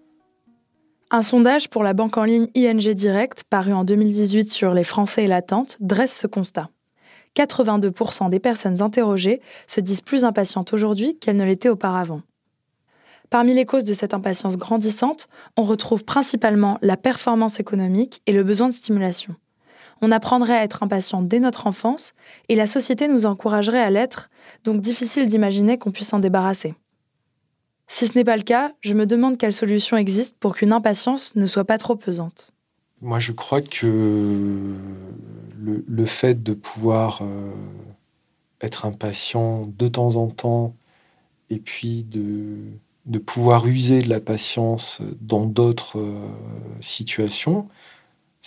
Un 1.12 1.22
sondage 1.22 1.70
pour 1.70 1.84
la 1.84 1.94
banque 1.94 2.18
en 2.18 2.24
ligne 2.24 2.48
ING 2.56 2.94
Direct, 2.94 3.44
paru 3.50 3.72
en 3.72 3.84
2018 3.84 4.50
sur 4.50 4.74
les 4.74 4.84
Français 4.84 5.26
et 5.26 5.28
l'attente, 5.28 5.78
dresse 5.80 6.18
ce 6.18 6.28
constat. 6.28 6.70
82% 7.36 8.30
des 8.30 8.40
personnes 8.40 8.82
interrogées 8.82 9.42
se 9.68 9.80
disent 9.80 10.02
plus 10.02 10.26
impatientes 10.26 10.74
aujourd'hui 10.74 11.18
qu'elles 11.20 11.38
ne 11.38 11.46
l'étaient 11.46 11.70
auparavant. 11.70 12.22
Parmi 13.30 13.54
les 13.54 13.66
causes 13.66 13.84
de 13.84 13.94
cette 13.94 14.14
impatience 14.14 14.58
grandissante, 14.58 15.28
on 15.56 15.64
retrouve 15.64 16.04
principalement 16.04 16.80
la 16.82 16.98
performance 16.98 17.60
économique 17.60 18.22
et 18.26 18.32
le 18.32 18.44
besoin 18.44 18.70
de 18.70 18.74
stimulation 18.74 19.36
on 20.01 20.12
apprendrait 20.12 20.58
à 20.58 20.63
être 20.63 20.84
impatient 20.84 21.22
dès 21.22 21.39
notre 21.39 21.68
enfance 21.68 22.13
et 22.50 22.56
la 22.56 22.68
société 22.68 23.08
nous 23.08 23.25
encouragerait 23.25 23.82
à 23.82 23.89
l'être, 23.89 24.30
donc 24.63 24.82
difficile 24.82 25.27
d'imaginer 25.27 25.77
qu'on 25.77 25.92
puisse 25.92 26.10
s'en 26.10 26.20
débarrasser. 26.20 26.75
Si 27.88 28.08
ce 28.08 28.18
n'est 28.18 28.24
pas 28.24 28.38
le 28.38 28.44
cas, 28.44 28.74
je 28.82 28.94
me 28.94 29.06
demande 29.06 29.38
quelle 29.38 29.54
solution 29.54 29.98
existe 29.98 30.38
pour 30.39 30.56
qu'une 30.56 30.74
impatience 30.74 31.36
ne 31.36 31.48
soit 31.48 31.63
pas 31.63 31.77
trop 31.77 31.96
pesante. 31.96 32.51
Moi, 33.01 33.20
je 33.20 33.32
crois 33.32 33.62
que 33.62 34.75
le, 35.60 36.06
fait 36.06 36.42
de 36.42 36.54
pouvoir 36.54 37.20
euh, 37.22 37.51
être 38.62 38.86
impatient 38.86 39.68
de 39.77 39.88
temps 39.88 40.16
en 40.16 40.27
temps 40.27 40.75
et 41.50 41.60
puis 41.60 42.04
de, 42.04 42.58
de 43.06 43.20
pouvoir 43.20 43.68
user 43.68 44.01
de 44.01 44.10
la 44.10 44.20
patience 44.20 45.01
dans 45.22 45.46
d'autres 45.46 46.00
euh, 46.00 46.27
situations, 46.82 47.70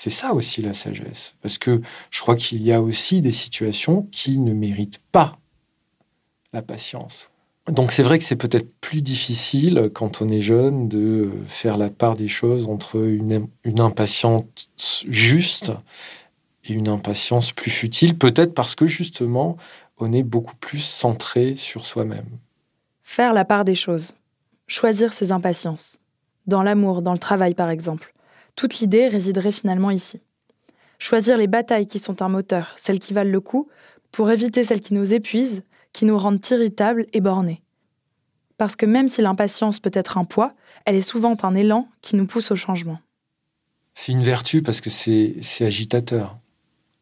c'est 0.03 0.09
ça 0.09 0.33
aussi 0.33 0.63
la 0.63 0.73
sagesse. 0.73 1.35
Parce 1.43 1.59
que 1.59 1.83
je 2.11 2.21
crois 2.23 2.35
qu'il 2.35 2.63
y 2.63 2.73
a 2.73 2.81
aussi 2.81 3.21
des 3.21 3.31
situations 3.31 4.09
qui 4.11 4.39
ne 4.39 4.55
méritent 4.55 5.03
pas 5.13 5.37
la 6.55 6.63
patience. 6.63 7.29
Donc 7.67 7.93
c'est 7.93 8.03
vrai 8.03 8.19
que 8.19 8.25
c'est 8.25 8.35
peut-être 8.35 8.73
plus 8.81 9.03
difficile 9.03 9.91
quand 9.93 10.23
on 10.23 10.31
est 10.31 10.41
jeune 10.41 10.89
de 10.89 11.31
faire 11.45 11.77
la 11.77 11.91
part 11.91 12.17
des 12.17 12.29
choses 12.29 12.67
entre 12.67 12.97
une, 12.97 13.47
impatience 13.79 14.45
juste 15.07 15.71
et 16.65 16.73
une 16.73 16.89
impatience 16.89 17.53
plus 17.53 17.71
futile, 17.71 18.17
peut-être 18.17 18.55
parce 18.55 18.75
que 18.75 18.87
justement 18.87 19.59
on 19.99 20.15
est 20.15 20.23
beaucoup 20.23 20.57
plus 20.57 20.83
centré 20.83 21.55
sur 21.57 21.85
soi-même. 21.85 22.39
Faire 23.03 23.35
la 23.35 23.45
part 23.45 23.67
des 23.67 23.75
choses. 23.75 24.15
Choisir 24.67 25.13
ses 25.13 25.31
impatiences. 25.31 25.99
Dans 26.47 26.63
l'amour, 26.63 27.03
dans 27.03 27.13
le 27.13 27.19
travail 27.19 27.53
par 27.53 27.69
exemple. 27.69 28.15
Toute 28.61 28.81
l'idée 28.81 29.09
résiderait 29.09 29.53
finalement 29.53 29.91
ici. 29.91 30.21
Choisir 30.99 31.39
les 31.39 31.47
batailles 31.47 31.87
qui 31.87 31.99
sont 31.99 32.21
un 32.21 32.29
moteur, 32.29 32.75
celles 32.77 32.99
qui 32.99 33.15
valent 33.15 33.31
le 33.31 33.41
coup, 33.41 33.69
pour 34.13 34.31
éviter 34.31 34.65
celles 34.65 34.83
qui 34.83 34.93
nous 34.93 35.15
épuisent, 35.15 35.63
qui 35.95 36.05
nous 36.05 36.19
rendent 36.19 36.45
irritables 36.51 37.07
et 37.15 37.23
bornés. 37.23 37.63
Parce 38.59 38.77
que 38.77 38.85
même 38.85 39.09
si 39.09 39.23
l'impatience 39.23 39.81
peut 39.81 39.91
être 39.95 40.19
un 40.19 40.27
poids, 40.27 40.53
elle 40.85 40.95
est 40.95 41.01
souvent 41.01 41.39
un 41.43 41.55
élan 41.55 41.89
qui 42.03 42.17
nous 42.17 42.27
pousse 42.27 42.51
au 42.51 42.55
changement. 42.55 42.99
C'est 43.95 44.13
une 44.13 44.23
vertu 44.23 44.61
parce 44.61 44.83
que 44.83 44.91
c'est 44.91 45.65
agitateur. 45.65 46.37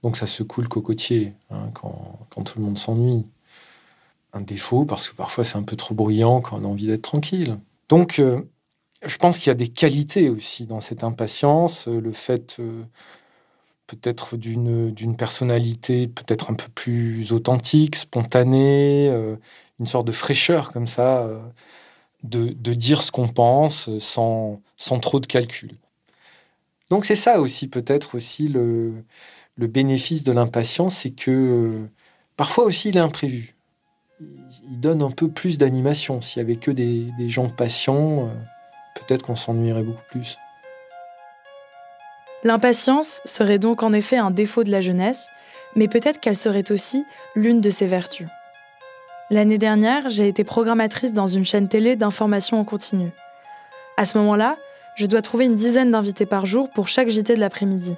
Donc 0.04 0.16
ça 0.16 0.28
secoue 0.28 0.60
le 0.60 0.68
cocotier 0.68 1.34
hein, 1.50 1.70
quand, 1.74 2.44
tout 2.44 2.60
le 2.60 2.64
monde 2.66 2.78
s'ennuie. 2.78 3.26
Un 4.32 4.42
défaut 4.42 4.84
parce 4.84 5.08
que 5.08 5.16
parfois 5.16 5.42
c'est 5.42 5.58
un 5.58 5.64
peu 5.64 5.74
trop 5.74 5.96
bruyant 5.96 6.40
quand 6.40 6.60
on 6.60 6.64
a 6.64 6.68
envie 6.68 6.86
d'être 6.86 7.02
tranquille. 7.02 7.58
Donc 7.88 8.20
euh, 8.20 8.42
je 9.04 9.16
pense 9.16 9.38
qu'il 9.38 9.48
y 9.48 9.50
a 9.50 9.54
des 9.54 9.68
qualités 9.68 10.28
aussi 10.28 10.66
dans 10.66 10.80
cette 10.80 11.04
impatience, 11.04 11.88
euh, 11.88 12.00
le 12.00 12.12
fait 12.12 12.56
euh, 12.60 12.84
peut-être 13.86 14.36
d'une 14.36 15.16
personnalité 15.16 16.08
peut-être 16.08 16.50
un 16.50 16.54
peu 16.54 16.68
plus 16.74 17.32
authentique, 17.32 17.96
spontanée, 17.96 19.08
une 19.80 19.86
sorte 19.86 20.06
de 20.06 20.12
fraîcheur 20.12 20.72
comme 20.72 20.86
ça, 20.86 21.26
de, 22.22 22.48
de 22.50 22.74
dire 22.74 23.00
ce 23.00 23.10
qu'on 23.10 23.28
pense 23.28 23.96
sans, 23.98 24.60
sans 24.76 25.00
trop 25.00 25.20
de 25.20 25.26
calcul. 25.26 25.72
Donc 26.90 27.06
c'est 27.06 27.14
ça 27.14 27.40
aussi 27.40 27.68
peut-être 27.68 28.14
aussi 28.14 28.48
le, 28.48 29.04
le 29.58 29.66
bénéfice 29.66 30.22
de 30.22 30.32
l'impatience, 30.32 30.94
c'est 30.94 31.10
que 31.10 31.30
euh, 31.30 31.90
parfois 32.36 32.64
aussi 32.64 32.88
il 32.88 32.96
est 32.96 33.00
imprévu. 33.00 33.56
Il 34.20 34.80
donne 34.80 35.02
un 35.02 35.10
peu 35.10 35.28
plus 35.28 35.58
d'animation. 35.58 36.20
S'il 36.20 36.42
n'y 36.42 36.50
avait 36.50 36.58
que 36.58 36.70
des, 36.70 37.28
gens 37.28 37.48
patients, 37.48 38.28
euh, 38.28 38.34
peut-être 39.00 39.22
qu'on 39.22 39.34
s'ennuierait 39.34 39.82
beaucoup 39.82 40.04
plus. 40.08 40.38
L'impatience 42.44 43.20
serait 43.24 43.58
donc 43.58 43.82
en 43.82 43.92
effet 43.92 44.16
un 44.16 44.30
défaut 44.30 44.62
de 44.62 44.70
la 44.70 44.80
jeunesse, 44.80 45.30
mais 45.74 45.88
peut-être 45.88 46.20
qu'elle 46.20 46.36
serait 46.36 46.70
aussi 46.70 47.04
l'une 47.34 47.60
de 47.60 47.70
ses 47.70 47.86
vertus. 47.86 48.28
L'année 49.30 49.58
dernière, 49.58 50.08
j'ai 50.08 50.28
été 50.28 50.44
programmatrice 50.44 51.12
dans 51.12 51.26
une 51.26 51.44
chaîne 51.44 51.68
télé 51.68 51.96
d'information 51.96 52.60
en 52.60 52.64
continu. 52.64 53.10
À 53.96 54.04
ce 54.04 54.16
moment-là, 54.18 54.56
je 54.94 55.06
dois 55.06 55.22
trouver 55.22 55.44
une 55.44 55.54
dizaine 55.54 55.90
d'invités 55.90 56.26
par 56.26 56.46
jour 56.46 56.70
pour 56.70 56.88
chaque 56.88 57.08
JT 57.08 57.34
de 57.34 57.40
l'après-midi. 57.40 57.96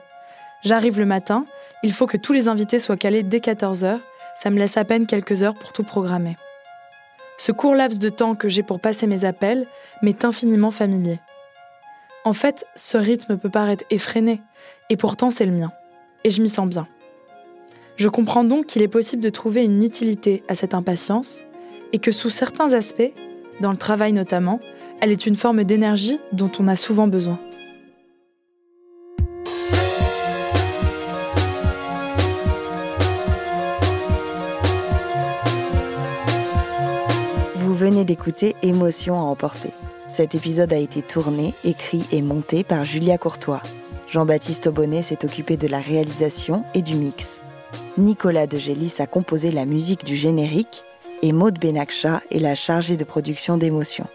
J'arrive 0.62 0.98
le 0.98 1.06
matin, 1.06 1.46
il 1.82 1.92
faut 1.92 2.06
que 2.06 2.16
tous 2.16 2.32
les 2.32 2.48
invités 2.48 2.78
soient 2.78 2.96
calés 2.96 3.22
dès 3.22 3.38
14h, 3.38 4.00
ça 4.34 4.50
me 4.50 4.58
laisse 4.58 4.76
à 4.76 4.84
peine 4.84 5.06
quelques 5.06 5.42
heures 5.42 5.54
pour 5.54 5.72
tout 5.72 5.84
programmer. 5.84 6.36
Ce 7.42 7.52
court 7.52 7.74
laps 7.74 7.98
de 7.98 8.10
temps 8.10 8.34
que 8.34 8.50
j'ai 8.50 8.62
pour 8.62 8.80
passer 8.80 9.06
mes 9.06 9.24
appels 9.24 9.66
m'est 10.02 10.26
infiniment 10.26 10.70
familier. 10.70 11.20
En 12.26 12.34
fait, 12.34 12.66
ce 12.76 12.98
rythme 12.98 13.38
peut 13.38 13.48
paraître 13.48 13.86
effréné, 13.88 14.42
et 14.90 14.98
pourtant 14.98 15.30
c'est 15.30 15.46
le 15.46 15.52
mien. 15.52 15.72
Et 16.22 16.30
je 16.30 16.42
m'y 16.42 16.50
sens 16.50 16.68
bien. 16.68 16.86
Je 17.96 18.08
comprends 18.08 18.44
donc 18.44 18.66
qu'il 18.66 18.82
est 18.82 18.88
possible 18.88 19.22
de 19.22 19.30
trouver 19.30 19.64
une 19.64 19.82
utilité 19.82 20.42
à 20.48 20.54
cette 20.54 20.74
impatience, 20.74 21.40
et 21.94 21.98
que 21.98 22.12
sous 22.12 22.28
certains 22.28 22.74
aspects, 22.74 23.14
dans 23.62 23.70
le 23.70 23.78
travail 23.78 24.12
notamment, 24.12 24.60
elle 25.00 25.10
est 25.10 25.24
une 25.24 25.34
forme 25.34 25.64
d'énergie 25.64 26.20
dont 26.32 26.52
on 26.58 26.68
a 26.68 26.76
souvent 26.76 27.08
besoin. 27.08 27.40
Venez 37.90 38.04
d'écouter 38.04 38.54
Émotion 38.62 39.18
à 39.18 39.24
emporter. 39.24 39.70
Cet 40.08 40.36
épisode 40.36 40.72
a 40.72 40.76
été 40.76 41.02
tourné, 41.02 41.54
écrit 41.64 42.04
et 42.12 42.22
monté 42.22 42.62
par 42.62 42.84
Julia 42.84 43.18
Courtois. 43.18 43.64
Jean-Baptiste 44.08 44.68
Aubonnet 44.68 45.02
s'est 45.02 45.24
occupé 45.24 45.56
de 45.56 45.66
la 45.66 45.80
réalisation 45.80 46.62
et 46.72 46.82
du 46.82 46.94
mix. 46.94 47.40
Nicolas 47.98 48.46
de 48.46 48.58
Gélis 48.58 48.94
a 49.00 49.08
composé 49.08 49.50
la 49.50 49.64
musique 49.64 50.04
du 50.04 50.14
générique 50.14 50.84
et 51.22 51.32
Maud 51.32 51.58
Benakcha 51.58 52.22
est 52.30 52.38
la 52.38 52.54
chargée 52.54 52.96
de 52.96 53.02
production 53.02 53.56
d'Émotion. 53.56 54.06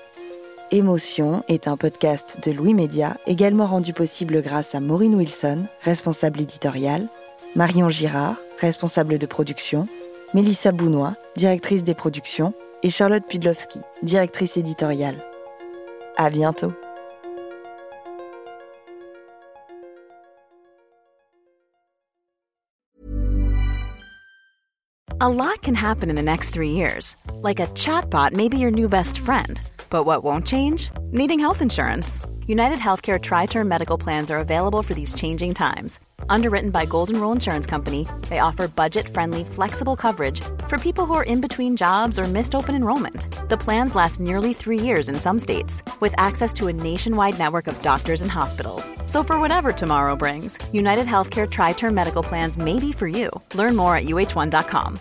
Émotion 0.71 1.43
est 1.49 1.67
un 1.67 1.75
podcast 1.75 2.39
de 2.45 2.53
Louis 2.53 2.73
Média, 2.73 3.17
également 3.27 3.65
rendu 3.65 3.91
possible 3.91 4.41
grâce 4.41 4.73
à 4.73 4.79
Maureen 4.79 5.15
Wilson, 5.15 5.65
responsable 5.81 6.39
éditoriale, 6.39 7.07
Marion 7.57 7.89
Girard, 7.89 8.37
responsable 8.57 9.17
de 9.17 9.25
production, 9.25 9.85
Mélissa 10.33 10.71
Bounois, 10.71 11.15
directrice 11.35 11.83
des 11.83 11.93
productions, 11.93 12.53
et 12.83 12.89
Charlotte 12.89 13.27
Pudlowski, 13.29 13.81
directrice 14.03 14.57
éditoriale. 14.57 15.21
À 16.17 16.29
bientôt. 16.29 16.73
A 25.21 25.29
lot 25.29 25.61
can 25.61 25.75
happen 25.75 26.09
in 26.09 26.15
the 26.15 26.21
next 26.21 26.49
three 26.49 26.71
years. 26.71 27.15
Like 27.41 27.59
a 27.59 27.67
chatbot 27.67 28.33
may 28.33 28.49
be 28.49 28.57
your 28.57 28.71
new 28.71 28.89
best 28.89 29.17
friend. 29.17 29.61
But 29.89 30.03
what 30.03 30.23
won't 30.23 30.45
change? 30.45 30.91
Needing 31.11 31.39
health 31.39 31.61
insurance. 31.61 32.19
United 32.47 32.79
Healthcare 32.79 33.19
Tri 33.19 33.45
Term 33.45 33.67
Medical 33.67 33.97
Plans 33.97 34.29
are 34.29 34.39
available 34.39 34.83
for 34.83 34.93
these 34.93 35.15
changing 35.15 35.53
times 35.53 35.99
Underwritten 36.29 36.69
by 36.71 36.85
Golden 36.85 37.19
Rule 37.19 37.31
Insurance 37.31 37.65
Company, 37.65 38.07
they 38.29 38.39
offer 38.39 38.67
budget-friendly, 38.67 39.43
flexible 39.43 39.95
coverage 39.95 40.41
for 40.67 40.77
people 40.77 41.05
who 41.05 41.13
are 41.13 41.23
in 41.23 41.41
between 41.41 41.75
jobs 41.75 42.19
or 42.19 42.23
missed 42.23 42.55
open 42.55 42.75
enrollment. 42.75 43.27
The 43.49 43.57
plans 43.57 43.95
last 43.95 44.19
nearly 44.19 44.53
three 44.53 44.79
years 44.79 45.07
in 45.09 45.15
some 45.15 45.39
states, 45.39 45.83
with 45.99 46.13
access 46.17 46.51
to 46.53 46.67
a 46.67 46.73
nationwide 46.73 47.37
network 47.37 47.67
of 47.67 47.81
doctors 47.81 48.21
and 48.21 48.31
hospitals. 48.31 48.91
So 49.05 49.23
for 49.23 49.39
whatever 49.39 49.71
tomorrow 49.71 50.15
brings, 50.15 50.57
United 50.73 51.05
Healthcare 51.05 51.49
Tri-Term 51.49 51.93
Medical 51.93 52.23
Plans 52.23 52.57
may 52.57 52.79
be 52.79 52.91
for 52.91 53.07
you. 53.07 53.29
Learn 53.53 53.75
more 53.75 53.95
at 53.95 54.05
uh1.com. 54.05 54.97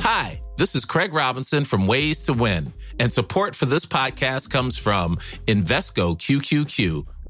Hi, 0.00 0.42
this 0.58 0.74
is 0.74 0.84
Craig 0.84 1.12
Robinson 1.14 1.64
from 1.64 1.86
Ways 1.86 2.22
to 2.22 2.32
Win, 2.32 2.72
and 2.98 3.10
support 3.12 3.54
for 3.54 3.66
this 3.66 3.86
podcast 3.86 4.50
comes 4.50 4.76
from 4.76 5.16
Invesco 5.46 6.18
QQQ 6.18 7.06